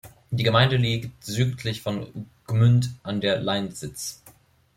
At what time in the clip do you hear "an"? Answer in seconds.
3.03-3.21